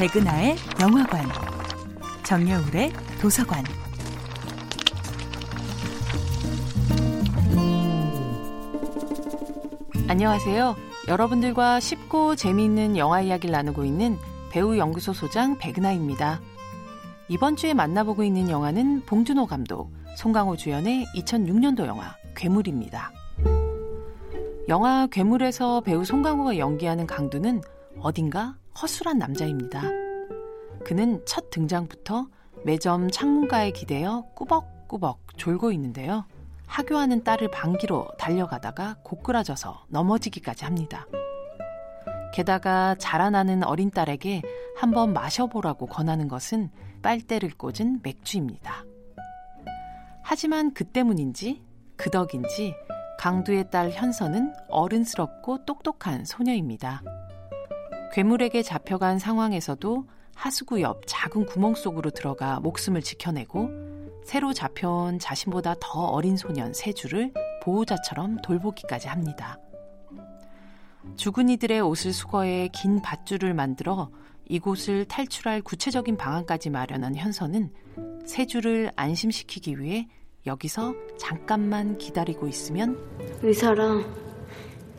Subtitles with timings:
[0.00, 1.26] 백은하의 영화관,
[2.22, 3.62] 정여울의 도서관.
[10.08, 10.74] 안녕하세요.
[11.06, 14.16] 여러분들과 쉽고 재미있는 영화 이야기를 나누고 있는
[14.50, 16.40] 배우 연구소 소장 백은하입니다.
[17.28, 23.12] 이번 주에 만나보고 있는 영화는 봉준호 감독, 송강호 주연의 2006년도 영화 괴물입니다.
[24.68, 27.60] 영화 괴물에서 배우 송강호가 연기하는 강두는
[27.98, 29.82] 어딘가 허술한 남자입니다.
[30.84, 32.26] 그는 첫 등장부터
[32.64, 36.24] 매점 창문가에 기대어 꾸벅꾸벅 졸고 있는데요.
[36.66, 41.06] 하교하는 딸을 반기로 달려가다가 고꾸라져서 넘어지기까지 합니다.
[42.32, 44.42] 게다가 자라나는 어린 딸에게
[44.76, 46.70] 한번 마셔보라고 권하는 것은
[47.02, 48.84] 빨대를 꽂은 맥주입니다.
[50.22, 51.62] 하지만 그 때문인지
[51.96, 52.74] 그 덕인지
[53.18, 57.02] 강두의 딸 현서는 어른스럽고 똑똑한 소녀입니다.
[58.12, 63.68] 괴물에게 잡혀간 상황에서도 하수구 옆 작은 구멍 속으로 들어가 목숨을 지켜내고
[64.24, 69.58] 새로 잡혀온 자신보다 더 어린 소년 세주를 보호자처럼 돌보기까지 합니다.
[71.16, 74.10] 죽은 이들의 옷을 수거해 긴 밧줄을 만들어
[74.48, 77.72] 이곳을 탈출할 구체적인 방안까지 마련한 현서는
[78.26, 80.08] 세주를 안심시키기 위해
[80.46, 82.98] 여기서 잠깐만 기다리고 있으면
[83.42, 84.04] 의사랑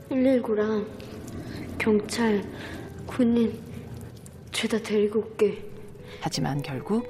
[0.10, 0.86] 119랑
[1.78, 2.44] 경찰,
[3.12, 3.62] 군인
[4.52, 5.64] 죄다 데리고 올게.
[6.22, 7.06] 하지만 결국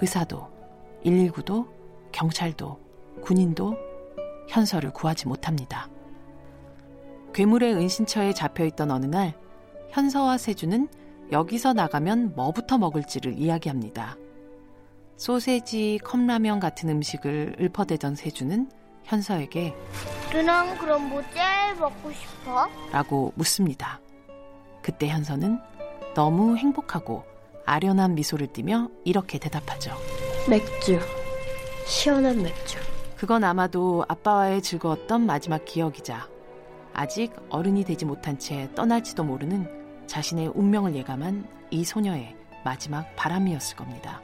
[0.00, 0.48] 의사도
[1.04, 1.66] 119도
[2.12, 2.78] 경찰도
[3.22, 3.76] 군인도
[4.48, 5.88] 현서를 구하지 못합니다.
[7.32, 9.34] 괴물의 은신처에 잡혀있던 어느 날
[9.90, 10.88] 현서와 세주는
[11.32, 14.16] 여기서 나가면 뭐부터 먹을지를 이야기합니다.
[15.16, 18.70] 소세지, 컵라면 같은 음식을 읊어대던 세주는
[19.04, 19.74] 현서에게
[20.32, 22.68] 누나는 그럼 뭐 제일 먹고 싶어?
[22.92, 24.00] 라고 묻습니다.
[24.86, 25.58] 그때 현서는
[26.14, 27.24] 너무 행복하고
[27.64, 29.90] 아련한 미소를 띠며 이렇게 대답하죠.
[30.48, 31.00] 맥주.
[31.84, 32.78] 시원한 맥주.
[33.16, 36.28] 그건 아마도 아빠와의 즐거웠던 마지막 기억이자
[36.92, 44.22] 아직 어른이 되지 못한 채 떠날지도 모르는 자신의 운명을 예감한 이 소녀의 마지막 바람이었을 겁니다.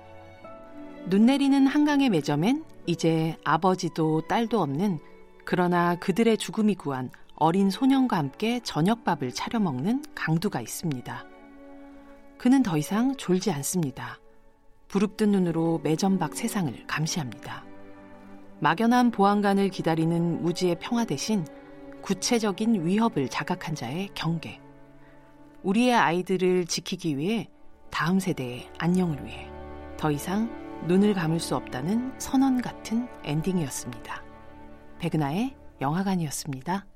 [1.06, 5.00] 눈 내리는 한강의 매점엔 이제 아버지도 딸도 없는
[5.44, 7.10] 그러나 그들의 죽음이 구한
[7.44, 11.26] 어린 소년과 함께 저녁밥을 차려 먹는 강두가 있습니다.
[12.38, 14.20] 그는 더 이상 졸지 않습니다.
[14.86, 17.64] 부릅뜬 눈으로 매점 밖 세상을 감시합니다.
[18.60, 21.44] 막연한 보안관을 기다리는 무지의 평화 대신
[22.02, 24.60] 구체적인 위협을 자각한 자의 경계.
[25.64, 27.48] 우리의 아이들을 지키기 위해
[27.90, 29.50] 다음 세대의 안녕을 위해
[29.96, 30.48] 더 이상
[30.86, 34.22] 눈을 감을 수 없다는 선언 같은 엔딩이었습니다.
[35.00, 36.86] 백은하의 영화관이었습니다.